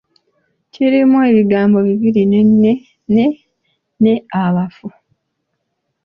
Kirimu 0.73 1.17
ebigambo 1.29 1.77
bibiri 1.87 2.23
‘ne’ 3.13 3.25
ne 4.03 4.13
‘abafu.’ 4.43 4.87